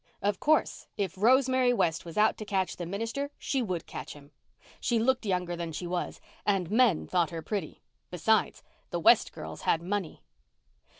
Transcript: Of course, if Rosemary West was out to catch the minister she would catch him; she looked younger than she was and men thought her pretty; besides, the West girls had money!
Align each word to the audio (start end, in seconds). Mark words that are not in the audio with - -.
Of 0.19 0.39
course, 0.39 0.87
if 0.97 1.15
Rosemary 1.15 1.73
West 1.73 2.05
was 2.05 2.17
out 2.17 2.35
to 2.37 2.43
catch 2.43 2.75
the 2.77 2.87
minister 2.87 3.29
she 3.37 3.61
would 3.61 3.85
catch 3.85 4.13
him; 4.13 4.31
she 4.79 4.97
looked 4.97 5.27
younger 5.27 5.55
than 5.55 5.71
she 5.71 5.85
was 5.85 6.19
and 6.43 6.71
men 6.71 7.05
thought 7.05 7.29
her 7.29 7.43
pretty; 7.43 7.83
besides, 8.09 8.63
the 8.89 8.99
West 8.99 9.31
girls 9.31 9.61
had 9.61 9.83
money! 9.83 10.23